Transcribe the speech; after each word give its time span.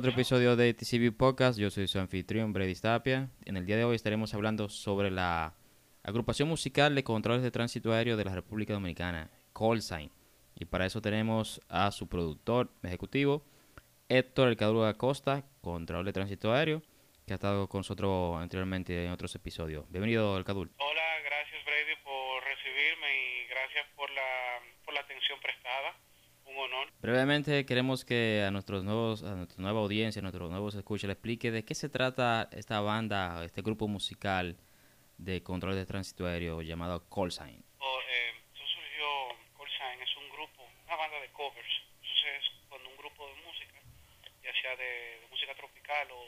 otro 0.00 0.12
episodio 0.12 0.56
de 0.56 0.72
TCB 0.72 1.14
Podcast. 1.14 1.58
Yo 1.58 1.68
soy 1.68 1.86
su 1.86 1.98
anfitrión, 1.98 2.54
Brady 2.54 2.74
Tapia. 2.74 3.28
En 3.44 3.58
el 3.58 3.66
día 3.66 3.76
de 3.76 3.84
hoy 3.84 3.96
estaremos 3.96 4.32
hablando 4.32 4.70
sobre 4.70 5.10
la 5.10 5.52
agrupación 6.02 6.48
musical 6.48 6.94
de 6.94 7.04
controles 7.04 7.42
de 7.42 7.50
tránsito 7.50 7.92
aéreo 7.92 8.16
de 8.16 8.24
la 8.24 8.34
República 8.34 8.72
Dominicana, 8.72 9.30
Callsign. 9.52 10.10
Y 10.54 10.64
para 10.64 10.86
eso 10.86 11.02
tenemos 11.02 11.60
a 11.68 11.90
su 11.90 12.08
productor 12.08 12.70
ejecutivo, 12.82 13.44
Héctor 14.08 14.48
Elcaduro 14.48 14.86
Acosta, 14.86 15.44
control 15.60 16.06
de 16.06 16.14
tránsito 16.14 16.50
aéreo, 16.54 16.80
que 17.26 17.34
ha 17.34 17.36
estado 17.36 17.68
con 17.68 17.80
nosotros 17.80 18.40
anteriormente 18.40 19.04
en 19.04 19.10
otros 19.10 19.34
episodios. 19.34 19.84
Bienvenido, 19.90 20.38
Elcadul. 20.38 20.70
Hola, 20.78 21.20
gracias 21.26 21.62
Brady 21.62 21.96
por 22.04 22.42
recibirme 22.42 23.06
y 23.18 23.48
gracias 23.48 23.86
por 23.96 24.08
la, 24.08 24.60
por 24.82 24.94
la 24.94 25.00
atención 25.00 25.38
prestada. 25.42 25.94
Un 26.50 26.56
honor. 26.58 26.88
Brevemente 27.00 27.64
queremos 27.64 28.04
que 28.04 28.44
a 28.46 28.50
nuestros 28.50 28.82
nuevos, 28.82 29.22
a 29.22 29.34
nuestra 29.36 29.62
nueva 29.62 29.80
audiencia, 29.80 30.18
a 30.18 30.22
nuestros 30.22 30.50
nuevos 30.50 30.74
escuchas, 30.74 31.06
le 31.06 31.12
explique 31.12 31.50
de 31.50 31.64
qué 31.64 31.74
se 31.74 31.88
trata 31.88 32.48
esta 32.52 32.80
banda, 32.80 33.44
este 33.44 33.62
grupo 33.62 33.86
musical 33.86 34.58
de 35.16 35.42
control 35.42 35.76
de 35.76 35.86
tránsito 35.86 36.26
aéreo 36.26 36.60
llamado 36.62 37.08
Callsign. 37.08 37.62
Oh, 37.78 38.00
eh, 38.00 38.34
eso 38.52 38.64
surgió, 38.66 39.06
Callsign 39.56 40.02
es 40.02 40.16
un 40.16 40.28
grupo, 40.30 40.66
una 40.86 40.96
banda 40.96 41.20
de 41.20 41.28
covers. 41.30 41.74
Eso 42.02 42.26
es 42.26 42.44
cuando 42.68 42.88
un 42.88 42.96
grupo 42.96 43.28
de 43.28 43.34
música, 43.46 43.78
ya 44.42 44.52
sea 44.60 44.74
de, 44.76 45.20
de 45.20 45.26
música 45.30 45.54
tropical 45.54 46.08
o 46.10 46.24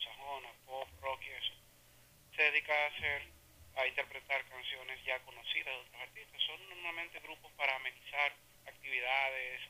sajona, 0.00 0.48
pop, 0.64 0.88
rock 1.02 1.20
y 1.26 1.30
eso, 1.30 1.52
se 2.34 2.42
dedica 2.42 2.72
a 2.72 2.86
hacer, 2.88 3.22
a 3.76 3.86
interpretar 3.86 4.48
canciones 4.48 5.04
ya 5.04 5.18
conocidas 5.20 5.74
de 5.74 5.80
otros 5.80 6.00
artistas. 6.00 6.40
Son 6.46 6.68
normalmente 6.70 7.20
grupos 7.20 7.52
para 7.52 7.76
amenizar 7.76 8.32
actividades 8.66 9.60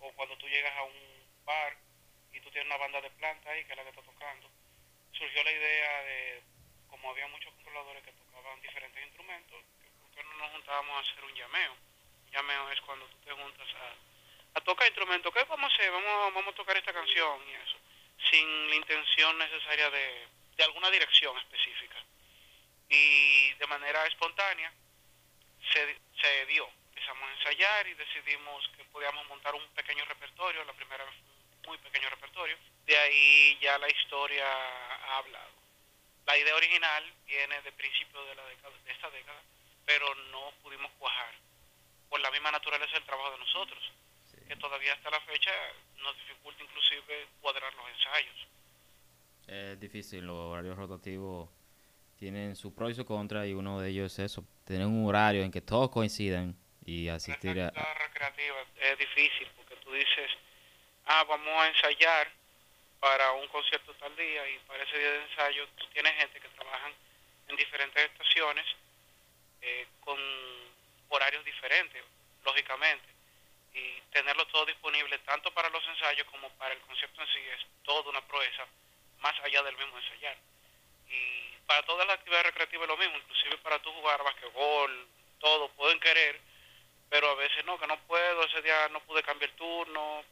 o 0.00 0.12
cuando 0.12 0.36
tú 0.36 0.48
llegas 0.48 0.74
a 0.76 0.82
un 0.82 1.26
bar 1.44 1.76
y 2.32 2.40
tú 2.40 2.50
tienes 2.50 2.66
una 2.66 2.76
banda 2.76 3.00
de 3.00 3.10
planta 3.10 3.50
ahí 3.50 3.64
que 3.64 3.72
es 3.72 3.76
la 3.76 3.84
que 3.84 3.90
está 3.90 4.02
tocando. 4.02 4.50
Surgió 5.12 5.42
la 5.44 5.52
idea 5.52 6.02
de, 6.02 6.42
como 6.88 7.10
había 7.10 7.26
muchos 7.28 7.52
controladores 7.54 8.02
que 8.04 8.12
tocaban 8.12 8.60
diferentes 8.60 9.02
instrumentos, 9.04 9.64
por 10.00 10.10
qué 10.10 10.22
no 10.24 10.34
nos 10.34 10.50
juntábamos 10.52 10.96
a 10.96 11.10
hacer 11.10 11.24
un 11.24 11.34
llameo. 11.34 11.72
Un 11.72 12.30
llameo 12.32 12.70
es 12.70 12.80
cuando 12.82 13.06
tú 13.06 13.16
te 13.24 13.32
juntas 13.32 13.68
a, 13.74 14.58
a 14.58 14.60
tocar 14.60 14.86
instrumentos. 14.86 15.32
¿Qué 15.32 15.44
vamos 15.44 15.70
a 15.70 15.74
hacer? 15.74 15.90
Vamos, 15.90 16.34
vamos 16.34 16.52
a 16.52 16.56
tocar 16.56 16.76
esta 16.76 16.92
canción 16.92 17.40
y 17.48 17.54
eso. 17.54 17.76
Sin 18.30 18.70
la 18.70 18.76
intención 18.76 19.38
necesaria 19.38 19.90
de, 19.90 20.28
de 20.56 20.64
alguna 20.64 20.90
dirección 20.90 21.36
específica. 21.38 21.96
Y 22.88 23.52
de 23.54 23.66
manera 23.66 24.06
espontánea 24.06 24.72
se, 25.72 25.98
se 26.20 26.46
dio 26.46 26.68
empezamos 26.96 27.28
a 27.28 27.32
ensayar 27.36 27.86
y 27.88 27.94
decidimos 27.94 28.68
que 28.74 28.84
podíamos 28.84 29.28
montar 29.28 29.54
un 29.54 29.68
pequeño 29.76 30.02
repertorio, 30.06 30.64
la 30.64 30.72
primera 30.72 31.04
vez 31.04 31.12
un 31.12 31.68
muy 31.68 31.78
pequeño 31.78 32.08
repertorio. 32.08 32.56
De 32.86 32.96
ahí 32.96 33.58
ya 33.60 33.76
la 33.76 33.88
historia 33.90 34.46
ha 34.48 35.18
hablado. 35.18 35.52
La 36.24 36.38
idea 36.38 36.56
original 36.56 37.04
viene 37.26 37.60
de 37.60 37.72
principio 37.72 38.24
de, 38.24 38.34
la 38.34 38.46
década, 38.46 38.74
de 38.82 38.92
esta 38.92 39.10
década, 39.10 39.42
pero 39.84 40.14
no 40.32 40.52
pudimos 40.62 40.90
cuajar 40.98 41.34
por 42.08 42.18
la 42.20 42.30
misma 42.30 42.50
naturaleza 42.50 42.94
del 42.94 43.04
trabajo 43.04 43.32
de 43.32 43.38
nosotros, 43.38 43.92
sí. 44.24 44.38
que 44.48 44.56
todavía 44.56 44.94
hasta 44.94 45.10
la 45.10 45.20
fecha 45.20 45.52
nos 45.98 46.16
dificulta 46.16 46.64
inclusive 46.64 47.28
cuadrar 47.42 47.74
los 47.74 47.88
ensayos. 47.90 48.48
Es 49.46 49.78
difícil, 49.78 50.24
los 50.24 50.36
horarios 50.36 50.76
rotativos 50.76 51.50
tienen 52.16 52.56
su 52.56 52.74
pro 52.74 52.88
y 52.88 52.94
su 52.94 53.04
contra 53.04 53.46
y 53.46 53.52
uno 53.52 53.80
de 53.80 53.90
ellos 53.90 54.18
es 54.18 54.32
eso, 54.32 54.44
tener 54.64 54.86
un 54.86 55.06
horario 55.06 55.42
en 55.42 55.50
que 55.50 55.60
todos 55.60 55.90
coincidan 55.90 56.56
y 56.86 57.08
asistir 57.08 57.60
a... 57.60 57.70
Recreativa 57.70 58.64
es 58.80 58.98
difícil 58.98 59.48
porque 59.56 59.76
tú 59.76 59.92
dices, 59.92 60.30
ah, 61.06 61.24
vamos 61.24 61.48
a 61.48 61.68
ensayar 61.68 62.30
para 63.00 63.32
un 63.32 63.48
concierto 63.48 63.92
tal 63.94 64.14
día 64.16 64.48
y 64.48 64.58
para 64.60 64.82
ese 64.82 64.96
día 64.98 65.10
de 65.10 65.22
ensayo 65.22 65.68
tú 65.76 65.86
tienes 65.92 66.14
gente 66.14 66.40
que 66.40 66.48
trabajan 66.48 66.92
en 67.48 67.56
diferentes 67.56 68.04
estaciones 68.04 68.64
eh, 69.60 69.86
con 70.00 70.18
horarios 71.08 71.44
diferentes, 71.44 72.02
lógicamente, 72.44 73.06
y 73.74 74.00
tenerlo 74.12 74.46
todo 74.46 74.64
disponible 74.66 75.18
tanto 75.18 75.52
para 75.52 75.68
los 75.70 75.86
ensayos 75.88 76.26
como 76.28 76.48
para 76.50 76.72
el 76.72 76.80
concierto 76.80 77.20
en 77.20 77.28
sí 77.28 77.40
es 77.54 77.66
toda 77.82 78.10
una 78.10 78.20
proeza 78.26 78.64
más 79.18 79.34
allá 79.40 79.62
del 79.64 79.76
mismo 79.76 79.98
ensayar. 79.98 80.36
Y 81.08 81.50
para 81.66 81.82
todas 81.82 82.06
las 82.06 82.16
actividades 82.16 82.46
recreativas 82.46 82.84
es 82.84 82.88
lo 82.88 82.96
mismo, 82.96 83.16
inclusive 83.18 83.58
para 83.58 83.80
tú 83.80 83.92
jugar 83.92 84.22
basquetbol, 84.22 85.08
todo, 85.40 85.68
pueden 85.70 86.00
querer, 86.00 86.40
pero 87.08 87.30
a 87.30 87.34
veces 87.34 87.64
no, 87.64 87.78
que 87.78 87.86
no 87.86 87.98
puedo, 88.06 88.44
ese 88.44 88.62
día 88.62 88.88
no 88.92 89.00
pude 89.00 89.22
cambiar 89.22 89.50
turno, 89.52 90.22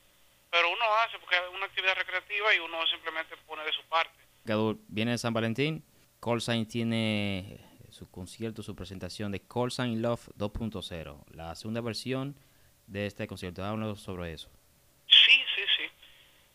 pero 0.51 0.71
uno 0.71 0.85
hace 1.05 1.19
porque 1.19 1.37
es 1.37 1.43
una 1.53 1.67
actividad 1.67 1.97
recreativa 1.97 2.55
y 2.55 2.59
uno 2.59 2.87
simplemente 2.87 3.37
pone 3.47 3.65
de 3.65 3.73
su 3.73 3.83
parte. 3.85 4.19
Gadur, 4.45 4.77
viene 4.89 5.19
San 5.19 5.33
Valentín, 5.35 5.85
Callsign 6.21 6.67
tiene 6.67 7.61
su 7.91 8.11
concierto, 8.11 8.63
su 8.63 8.75
presentación 8.75 9.33
de 9.33 9.41
Callsign 9.41 10.03
Love 10.03 10.29
2.0, 10.37 11.25
la 11.33 11.55
segunda 11.55 11.81
versión 11.81 12.37
de 12.87 13.07
este 13.07 13.27
concierto. 13.27 13.65
Háblanos 13.65 14.01
sobre 14.01 14.33
eso. 14.33 14.51
Sí, 15.07 15.45
sí, 15.55 15.63
sí. 15.77 15.85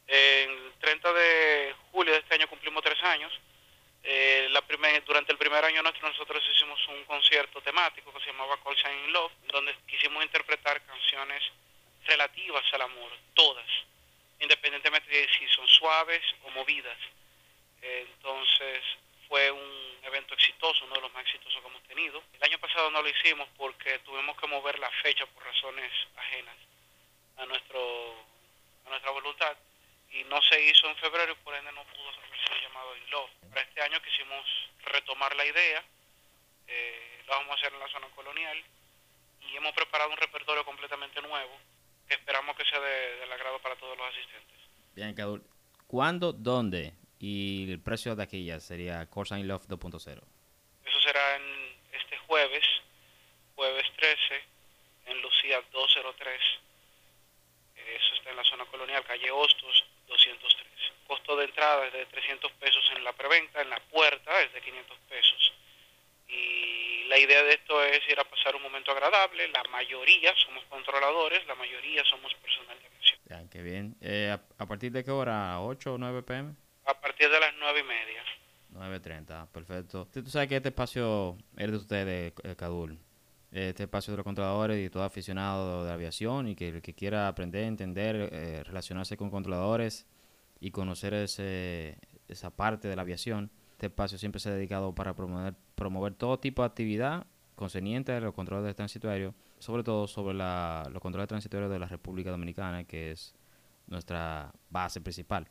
El 0.08 0.74
30 0.80 1.14
de 1.14 1.76
julio 1.92 2.14
de 2.14 2.20
este 2.20 2.36
año 2.36 2.48
cumplimos 2.48 2.84
tres 2.84 3.02
años. 3.04 3.32
Eh, 4.04 4.39
la 4.60 4.68
primer, 4.68 5.06
durante 5.06 5.32
el 5.32 5.38
primer 5.38 5.64
año 5.64 5.82
nuestro 5.82 6.10
nosotros 6.10 6.44
hicimos 6.54 6.86
un 6.90 7.06
concierto 7.06 7.62
temático 7.62 8.12
que 8.12 8.20
se 8.20 8.32
llamaba 8.32 8.62
Call 8.62 8.76
Sign 8.76 9.14
Love, 9.14 9.32
donde 9.54 9.74
quisimos 9.88 10.22
interpretar 10.22 10.82
canciones 10.86 11.42
relativas 12.06 12.66
al 12.74 12.82
amor, 12.82 13.10
todas, 13.36 13.66
independientemente 14.40 15.10
de 15.10 15.30
si 15.30 15.48
son 15.48 15.66
suaves 15.66 16.22
o 16.44 16.50
movidas. 16.50 16.98
Entonces 17.82 18.84
fue 19.30 19.50
un 19.50 20.00
evento 20.04 20.34
exitoso, 20.34 20.84
uno 20.84 20.96
de 20.96 21.02
los 21.02 21.14
más 21.14 21.24
exitosos 21.24 21.62
que 21.62 21.68
hemos 21.70 21.84
tenido. 21.84 22.22
El 22.34 22.44
año 22.44 22.60
pasado 22.60 22.92
no 22.92 23.02
lo 23.02 23.08
hicimos 23.08 23.48
porque 23.56 24.00
tuvimos 24.00 24.36
que 24.38 24.48
mover 24.48 24.78
la 24.78 24.90
fecha 25.04 25.26
por 25.28 25.46
razones 25.46 25.92
ajenas 26.18 26.58
a, 27.38 27.46
nuestro, 27.46 28.26
a 28.86 28.90
nuestra 28.90 29.12
voluntad 29.12 29.56
y 30.12 30.26
no 30.26 30.42
se 30.42 30.62
hizo 30.66 30.90
en 30.90 30.98
febrero 30.98 31.32
y 31.32 31.44
por 31.46 31.56
ende 31.56 31.72
no 31.72 31.84
pudo 31.86 32.12
ser 32.12 32.30
llamado 32.70 32.96
In 32.98 33.10
Love. 33.12 33.32
Para 33.50 33.62
este 33.62 33.82
año 33.82 34.02
quisimos 34.02 34.46
retomar 34.86 35.36
la 35.36 35.46
idea, 35.46 35.84
eh, 36.68 37.24
lo 37.28 37.34
vamos 37.34 37.52
a 37.52 37.54
hacer 37.56 37.74
en 37.74 37.80
la 37.80 37.88
zona 37.90 38.08
colonial 38.16 38.64
y 39.42 39.56
hemos 39.56 39.74
preparado 39.74 40.12
un 40.12 40.18
repertorio 40.18 40.64
completamente 40.64 41.22
nuevo 41.22 41.60
que 42.08 42.16
esperamos 42.16 42.56
que 42.56 42.66
sea 42.66 42.80
de, 42.80 43.18
del 43.18 43.32
agrado 43.32 43.60
para 43.60 43.76
todos 43.76 43.98
los 43.98 44.08
asistentes. 44.08 44.58
Bien, 44.96 45.14
Cadul. 45.14 45.44
¿Cuándo, 45.88 46.34
dónde 46.34 46.94
y 47.20 47.72
el 47.72 47.82
precio 47.82 48.16
de 48.16 48.24
aquella 48.24 48.60
sería 48.60 49.08
Corsa 49.10 49.40
in 49.40 49.48
Love 49.48 49.68
2.0? 49.68 50.22
Eso 50.86 51.02
será 51.02 51.36
en 51.36 51.76
este 51.92 52.18
jueves, 52.20 52.66
jueves 53.56 53.86
13, 53.98 54.44
en 55.08 55.22
Lucía 55.22 55.62
203. 55.72 56.42
Eso 57.76 58.16
está 58.16 58.30
en 58.30 58.36
la 58.36 58.44
zona 58.44 58.66
colonial, 58.66 59.04
calle 59.04 59.32
Hostos 59.32 59.86
203. 60.08 60.70
Costo 61.08 61.36
de 61.38 61.46
entrada 61.46 61.88
es 61.88 61.94
de 61.94 61.99
300 62.10 62.52
pesos 62.54 62.84
en 62.96 63.04
la 63.04 63.14
preventa, 63.14 63.62
en 63.62 63.70
la 63.70 63.80
puerta 63.80 64.42
es 64.42 64.54
de 64.54 64.62
500 64.62 64.98
pesos. 65.10 65.54
Y 66.28 67.06
la 67.08 67.18
idea 67.18 67.44
de 67.44 67.54
esto 67.54 67.84
es 67.84 68.02
ir 68.10 68.20
a 68.20 68.24
pasar 68.24 68.56
un 68.56 68.62
momento 68.62 68.92
agradable. 68.92 69.48
La 69.50 69.64
mayoría 69.72 70.34
somos 70.36 70.64
controladores, 70.66 71.46
la 71.48 71.56
mayoría 71.56 72.04
somos 72.06 72.34
personal 72.36 72.78
de 72.80 72.86
aviación. 72.86 73.20
Ya, 73.26 73.50
qué 73.50 73.62
bien. 73.64 73.96
Eh, 74.02 74.30
¿a, 74.32 74.64
¿a, 74.64 74.66
partir 74.68 74.92
de 74.92 75.04
qué 75.04 75.12
hora? 75.12 75.60
¿8 75.60 75.88
o 75.88 75.98
9 75.98 76.22
pm? 76.24 76.56
A 76.86 76.94
partir 77.00 77.30
de 77.30 77.40
las 77.40 77.54
9 77.58 77.80
y 77.80 77.84
media. 77.84 78.24
9.30, 78.74 79.48
perfecto. 79.48 80.08
Tú 80.12 80.30
sabes 80.30 80.48
que 80.48 80.58
este 80.58 80.70
espacio 80.70 81.38
es 81.58 81.72
de 81.72 81.78
ustedes, 81.78 82.34
eh, 82.44 82.56
Cadul. 82.56 83.00
Este 83.52 83.84
espacio 83.84 84.12
de 84.12 84.18
los 84.18 84.24
controladores 84.24 84.86
y 84.86 84.90
todo 84.92 85.04
aficionado 85.04 85.84
de 85.84 85.90
la 85.90 85.96
aviación 85.96 86.48
y 86.48 86.56
que 86.56 86.70
el 86.70 86.82
que 86.84 86.94
quiera 86.94 87.28
aprender, 87.28 87.64
entender, 87.64 88.30
eh, 88.32 88.64
relacionarse 88.64 89.18
con 89.18 89.32
controladores 89.32 90.06
y 90.60 90.70
conocer 90.70 91.16
ese, 91.16 91.98
esa 92.30 92.52
parte 92.52 92.88
de 92.88 92.96
la 92.96 93.02
aviación. 93.02 93.52
Este 93.72 93.88
espacio 93.88 94.18
siempre 94.18 94.40
se 94.40 94.50
ha 94.50 94.54
dedicado 94.54 94.94
para 94.94 95.14
promover, 95.14 96.14
todo 96.16 96.40
tipo 96.40 96.62
de 96.62 96.68
actividad 96.68 97.28
concerniente 97.56 98.14
a 98.14 98.20
los 98.20 98.34
controles 98.34 98.66
de 98.66 98.74
tránsito 98.74 99.10
sobre 99.60 99.84
todo 99.84 100.08
sobre 100.08 100.34
los 100.34 101.02
controles 101.02 101.50
de 101.50 101.60
de 101.68 101.80
la 101.80 101.88
República 101.88 102.32
Dominicana, 102.32 102.84
que 102.86 103.12
es 103.12 103.36
nuestra 103.88 104.54
base 104.70 105.02
principal. 105.02 105.48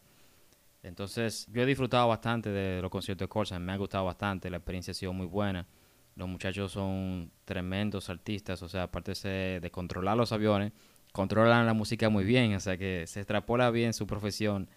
Entonces, 0.83 1.47
yo 1.53 1.63
he 1.63 1.67
disfrutado 1.67 2.09
bastante 2.09 2.51
de 2.51 2.81
los 2.81 2.91
conciertos 2.91 3.27
de 3.27 3.29
Corsa, 3.29 3.59
me 3.59 3.73
ha 3.73 3.77
gustado 3.77 4.05
bastante, 4.05 4.49
la 4.49 4.59
experiencia 4.59 4.93
ha 4.93 4.95
sido 4.95 5.13
muy 5.13 5.27
buena. 5.27 5.67
Los 6.15 6.29
muchachos 6.29 6.73
son 6.73 7.31
tremendos 7.45 8.11
artistas, 8.11 8.63
o 8.63 8.69
sea, 8.69 8.85
aparte 8.85 9.13
de 9.61 9.71
controlar 9.71 10.17
los 10.17 10.33
aviones, 10.33 10.73
controlan 11.13 11.67
la 11.67 11.75
música 11.75 12.09
muy 12.09 12.25
bien, 12.25 12.55
o 12.55 12.61
sea 12.61 12.77
que 12.77 13.07
se 13.07 13.21
extrapola 13.21 13.71
bien 13.71 13.93
su 13.93 14.07
profesión 14.07 14.69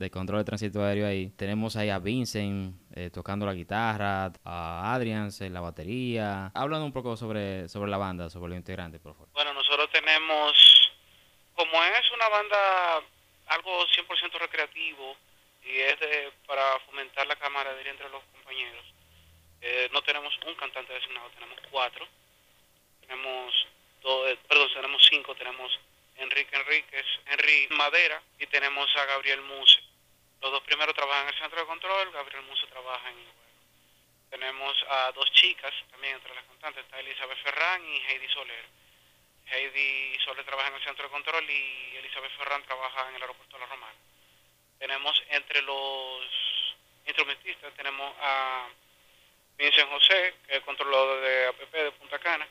de 0.00 0.10
control 0.10 0.40
de 0.40 0.44
tránsito 0.44 0.82
aéreo 0.82 1.06
ahí. 1.06 1.28
Tenemos 1.36 1.76
ahí 1.76 1.90
a 1.90 1.98
Vincent 1.98 2.74
eh, 2.96 3.10
tocando 3.10 3.44
la 3.44 3.52
guitarra, 3.52 4.32
a 4.44 4.94
Adrian 4.94 5.30
en 5.38 5.54
la 5.54 5.60
batería. 5.60 6.50
Hablando 6.54 6.86
un 6.86 6.92
poco 6.92 7.16
sobre, 7.16 7.68
sobre 7.68 7.90
la 7.90 7.98
banda, 7.98 8.30
sobre 8.30 8.50
los 8.50 8.56
integrantes, 8.56 9.00
por 9.00 9.12
favor. 9.12 9.28
Bueno, 9.34 9.52
nosotros 9.52 9.90
tenemos, 9.92 10.90
como 11.54 11.84
es 11.84 12.10
una 12.14 12.28
banda 12.30 13.02
algo 13.48 13.86
100% 13.86 14.38
recreativo 14.40 15.16
y 15.64 15.78
es 15.78 16.00
de, 16.00 16.32
para 16.46 16.62
fomentar 16.86 17.26
la 17.26 17.36
camaradería 17.36 17.92
entre 17.92 18.08
los 18.08 18.24
compañeros. 18.32 18.84
Eh, 19.60 19.90
no 19.92 20.00
tenemos 20.02 20.32
un 20.46 20.54
cantante 20.54 20.94
designado, 20.94 21.28
tenemos 21.36 21.58
cuatro. 21.70 22.06
Tenemos 23.02 23.66
eh, 24.02 24.38
perdón, 24.48 24.68
tenemos 24.74 25.06
cinco. 25.10 25.34
Tenemos 25.34 25.78
Enrique 26.16 26.56
Enríquez, 26.56 27.06
Henry 27.26 27.68
Madera 27.76 28.22
y 28.38 28.46
tenemos 28.46 28.88
a 28.96 29.04
Gabriel 29.06 29.42
Muse. 29.42 29.89
Los 30.40 30.52
dos 30.52 30.62
primeros 30.62 30.94
trabajan 30.94 31.28
en 31.28 31.34
el 31.34 31.40
centro 31.40 31.60
de 31.60 31.66
control, 31.66 32.12
Gabriel 32.12 32.42
Muse 32.44 32.66
trabaja 32.68 33.10
en 33.10 33.18
el. 33.18 33.26
Tenemos 34.30 34.74
a 34.88 35.12
dos 35.12 35.30
chicas 35.32 35.72
también 35.90 36.14
entre 36.14 36.34
las 36.34 36.44
cantantes, 36.44 36.84
está 36.84 36.98
Elizabeth 37.00 37.38
Ferrán 37.42 37.84
y 37.84 37.98
Heidi 37.98 38.28
Soler. 38.28 38.64
Heidi 39.46 40.18
Soler 40.24 40.44
trabaja 40.44 40.68
en 40.68 40.74
el 40.76 40.84
centro 40.84 41.04
de 41.04 41.10
control 41.10 41.50
y 41.50 41.96
Elizabeth 41.96 42.32
Ferrán 42.38 42.62
trabaja 42.62 43.08
en 43.08 43.16
el 43.16 43.22
aeropuerto 43.22 43.56
de 43.56 43.60
La 43.60 43.66
Romana. 43.66 43.98
Tenemos 44.78 45.22
entre 45.28 45.60
los 45.62 46.24
instrumentistas, 47.04 47.74
tenemos 47.74 48.14
a 48.20 48.68
Vincent 49.58 49.90
José, 49.90 50.34
que 50.46 50.56
es 50.56 50.60
controlador 50.62 51.20
de 51.20 51.46
APP 51.48 51.72
de 51.72 51.92
Punta 51.92 52.18
Cana. 52.18 52.48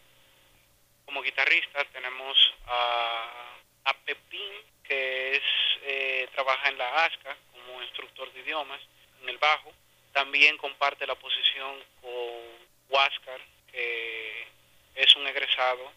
Como 1.06 1.24
guitarrista 1.24 1.84
tenemos 1.86 2.54
a, 2.68 3.56
a 3.86 3.94
Pepín, 4.06 4.54
que 4.84 5.38
es 5.38 5.44
eh, 5.82 6.30
trabaja 6.34 6.70
en 6.70 6.78
la 6.78 7.06
ASCA 7.06 7.36
como 7.70 7.84
instructor 7.84 8.32
de 8.34 8.40
idiomas, 8.42 8.82
en 9.22 9.30
el 9.30 9.38
bajo. 9.38 9.72
También 10.14 10.58
comparte 10.58 11.06
la 11.06 11.16
posición 11.16 11.84
con 12.02 12.68
Huáscar, 12.90 13.40
que 13.72 14.48
es 14.96 15.16
un 15.16 15.28
egresado 15.28 15.92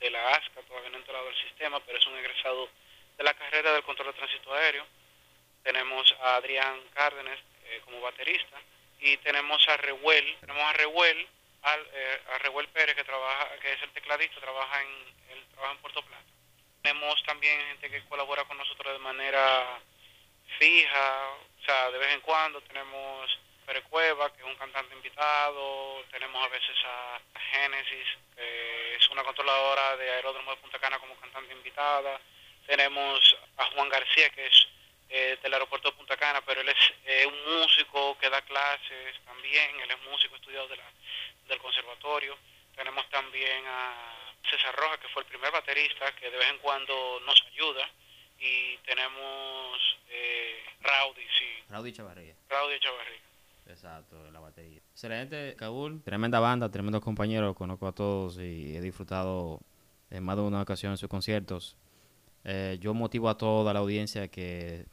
de 0.00 0.10
la 0.10 0.30
ASCA, 0.30 0.62
todavía 0.62 0.90
no 0.90 0.96
ha 0.96 1.00
entrado 1.00 1.28
al 1.28 1.36
sistema, 1.36 1.80
pero 1.80 1.98
es 1.98 2.06
un 2.06 2.16
egresado 2.16 2.68
de 3.16 3.24
la 3.24 3.34
carrera 3.34 3.72
del 3.72 3.82
control 3.82 4.08
de 4.08 4.14
tránsito 4.14 4.54
aéreo. 4.54 4.86
Tenemos 5.62 6.14
a 6.20 6.36
Adrián 6.36 6.80
Cárdenas 6.94 7.38
eh, 7.66 7.80
como 7.84 8.00
baterista 8.00 8.58
y 9.00 9.16
tenemos 9.18 9.66
a 9.68 9.76
Rehuel, 9.76 10.36
tenemos 10.40 10.62
a 10.62 10.72
Rehuel, 10.72 11.28
al, 11.62 11.80
eh, 11.92 12.20
a 12.32 12.38
Rehuel 12.38 12.68
Pérez 12.68 12.94
que 12.94 13.04
trabaja, 13.04 13.58
que 13.60 13.72
es 13.72 13.82
el 13.82 13.90
tecladista, 13.90 14.40
trabaja 14.40 14.82
en, 14.82 14.88
él 15.30 15.44
trabaja 15.52 15.74
en 15.74 15.80
Puerto 15.80 16.02
Plata. 16.02 16.24
Tenemos 16.82 17.22
también 17.24 17.60
gente 17.60 17.90
que 17.90 18.04
colabora 18.04 18.44
con 18.44 18.56
nosotros 18.56 18.92
de 18.92 19.00
manera 19.00 19.80
fija, 20.58 21.30
o 21.60 21.64
sea, 21.64 21.90
de 21.90 21.98
vez 21.98 22.14
en 22.14 22.20
cuando 22.20 22.60
tenemos 22.62 23.38
Pere 23.66 23.82
Cueva, 23.82 24.32
que 24.32 24.40
es 24.40 24.46
un 24.46 24.56
cantante 24.56 24.94
invitado, 24.94 26.04
tenemos 26.10 26.44
a 26.44 26.48
veces 26.48 26.76
a 26.84 27.20
Génesis, 27.52 28.06
que 28.34 28.96
es 28.96 29.08
una 29.10 29.22
controladora 29.24 29.96
de 29.96 30.10
Aeródromo 30.10 30.52
de 30.52 30.56
Punta 30.58 30.78
Cana 30.78 30.98
como 30.98 31.16
cantante 31.16 31.52
invitada, 31.52 32.20
tenemos 32.66 33.36
a 33.56 33.64
Juan 33.72 33.88
García, 33.88 34.30
que 34.30 34.46
es 34.46 34.68
eh, 35.10 35.38
del 35.42 35.54
aeropuerto 35.54 35.90
de 35.90 35.96
Punta 35.96 36.16
Cana, 36.16 36.42
pero 36.44 36.60
él 36.60 36.68
es 36.68 36.94
eh, 37.06 37.26
un 37.26 37.60
músico 37.60 38.18
que 38.18 38.28
da 38.28 38.42
clases 38.42 39.18
también, 39.24 39.80
él 39.80 39.90
es 39.90 40.00
músico 40.02 40.36
estudiado 40.36 40.68
de 40.68 40.78
del 41.48 41.58
conservatorio. 41.60 42.36
Tenemos 42.76 43.08
también 43.08 43.64
a 43.66 44.34
César 44.50 44.74
Rojas, 44.76 44.98
que 44.98 45.08
fue 45.08 45.22
el 45.22 45.28
primer 45.28 45.50
baterista, 45.50 46.14
que 46.14 46.30
de 46.30 46.36
vez 46.36 46.50
en 46.50 46.58
cuando 46.58 47.20
nos 47.24 47.42
ayuda. 47.46 47.88
Y 48.38 48.76
tenemos 48.78 49.87
eh, 50.10 50.56
sí. 51.38 51.64
Raudy 51.68 51.92
Chavarría. 51.92 52.34
Raudy 52.48 52.80
Chavarría. 52.80 53.20
Exacto, 53.66 54.26
en 54.26 54.32
la 54.32 54.40
batería. 54.40 54.80
Excelente, 54.92 55.54
Kabul. 55.56 56.02
Tremenda 56.02 56.40
banda, 56.40 56.70
tremendos 56.70 57.02
compañeros. 57.02 57.54
Conozco 57.54 57.86
a 57.86 57.92
todos 57.92 58.38
y 58.38 58.76
he 58.76 58.80
disfrutado 58.80 59.60
en 60.10 60.24
más 60.24 60.36
de 60.36 60.42
una 60.42 60.62
ocasión 60.62 60.92
en 60.92 60.98
sus 60.98 61.08
conciertos. 61.08 61.76
Eh, 62.44 62.78
yo 62.80 62.94
motivo 62.94 63.28
a 63.28 63.36
toda 63.36 63.72
la 63.74 63.80
audiencia 63.80 64.28
que 64.28 64.86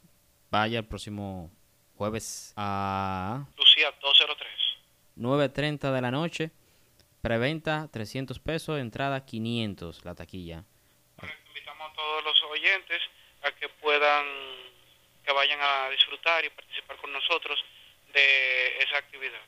vaya 0.52 0.80
el 0.80 0.86
próximo 0.86 1.52
jueves 1.96 2.54
a 2.58 3.46
Lucía 3.58 3.94
203. 4.02 4.50
9.30 5.18 5.94
de 5.94 6.02
la 6.02 6.12
noche. 6.12 6.52
Preventa 7.22 7.90
300 7.92 8.40
pesos, 8.40 8.80
entrada 8.80 9.26
500 9.26 10.06
la 10.06 10.14
taquilla. 10.14 10.64
Invitamos 11.48 11.92
a 11.92 11.96
todos 11.96 12.24
los 12.24 12.44
oyentes 12.52 13.02
a 13.42 13.52
que 13.54 13.68
puedan, 13.82 14.26
que 15.26 15.34
vayan 15.34 15.60
a 15.62 15.90
disfrutar 15.90 16.46
y 16.46 16.50
participar 16.50 16.98
con 16.98 17.12
nosotros 17.12 17.60
de 18.14 18.78
esa 18.80 18.98
actividad. 18.98 19.42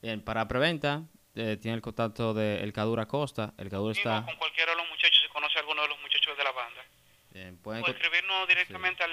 Bien, 0.00 0.22
para 0.22 0.46
preventa 0.48 1.02
eh, 1.34 1.56
tiene 1.60 1.76
el 1.76 1.82
contacto 1.82 2.34
de 2.34 2.60
El 2.62 2.72
Cadura 2.72 3.06
Costa. 3.06 3.52
El 3.58 3.68
Cadura 3.68 3.94
Sí, 3.94 4.00
está... 4.00 4.24
con 4.24 4.36
cualquiera 4.36 4.72
de 4.72 4.78
los 4.78 4.88
muchachos, 4.88 5.18
si 5.22 5.28
conoce 5.32 5.58
a 5.58 5.60
alguno 5.60 5.82
de 5.82 5.88
los 5.88 6.00
muchachos 6.00 6.36
de 6.36 6.44
la 6.44 6.52
banda. 6.52 6.82
Bien, 7.30 7.56
pueden 7.58 7.82
O 7.82 7.86
escribirnos 7.86 8.48
directamente 8.48 9.02
al, 9.02 9.10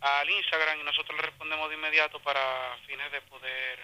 al 0.00 0.30
Instagram 0.30 0.80
y 0.80 0.84
nosotros 0.84 1.16
le 1.16 1.26
respondemos 1.26 1.68
de 1.68 1.76
inmediato 1.76 2.18
para 2.20 2.40
fines 2.86 3.12
de 3.12 3.20
poder 3.22 3.78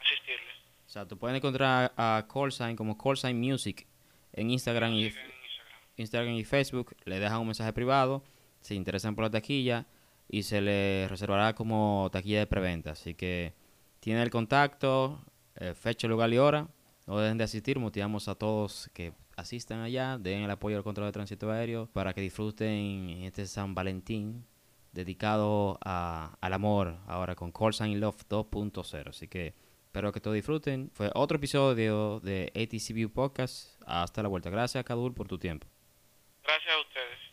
asistirles. 0.00 0.54
Exacto, 0.84 1.16
pueden 1.16 1.36
encontrar 1.36 1.92
a 1.96 2.26
Callsign 2.32 2.76
como 2.76 2.98
Callsign 2.98 3.38
Music 3.38 3.86
en 4.32 4.50
Instagram 4.50 4.92
y, 4.94 5.04
En 5.04 5.06
Instagram. 5.06 5.32
Instagram 5.96 6.34
y 6.34 6.44
Facebook. 6.44 6.96
Le 7.04 7.20
dejan 7.20 7.40
un 7.40 7.46
mensaje 7.46 7.72
privado, 7.72 8.24
se 8.60 8.74
interesan 8.74 9.14
por 9.14 9.24
la 9.24 9.30
taquilla 9.30 9.86
y 10.32 10.42
se 10.42 10.60
le 10.60 11.06
reservará 11.08 11.54
como 11.54 12.08
taquilla 12.10 12.40
de 12.40 12.46
preventa. 12.48 12.90
Así 12.92 13.14
que 13.14 13.54
tiene 14.00 14.20
el 14.22 14.30
contacto, 14.30 15.24
eh, 15.54 15.74
fecha, 15.74 16.08
lugar 16.08 16.32
y 16.32 16.38
hora. 16.38 16.66
No 17.06 17.18
dejen 17.18 17.38
de 17.38 17.44
asistir, 17.44 17.78
motivamos 17.78 18.26
a 18.28 18.34
todos 18.34 18.90
que 18.94 19.12
asistan 19.36 19.80
allá, 19.80 20.18
den 20.18 20.42
el 20.42 20.50
apoyo 20.50 20.76
al 20.76 20.82
control 20.84 21.06
de 21.08 21.12
tránsito 21.12 21.50
aéreo 21.50 21.86
para 21.92 22.12
que 22.14 22.20
disfruten 22.20 23.22
este 23.24 23.46
San 23.46 23.74
Valentín 23.74 24.46
dedicado 24.92 25.78
a- 25.84 26.36
al 26.40 26.52
amor 26.52 26.98
ahora 27.06 27.34
con 27.34 27.50
Call 27.52 27.74
Sign 27.74 28.00
Love 28.00 28.24
2.0. 28.28 29.10
Así 29.10 29.28
que 29.28 29.54
espero 29.84 30.12
que 30.12 30.20
todos 30.20 30.34
disfruten. 30.34 30.90
Fue 30.94 31.10
otro 31.14 31.36
episodio 31.36 32.20
de 32.20 32.50
ATC 32.54 32.92
View 32.94 33.10
Podcast. 33.10 33.80
Hasta 33.86 34.22
la 34.22 34.28
vuelta. 34.28 34.48
Gracias, 34.50 34.82
Kadul, 34.84 35.12
por 35.14 35.28
tu 35.28 35.38
tiempo. 35.38 35.66
Gracias 36.44 36.72
a 36.74 36.80
ustedes. 36.80 37.31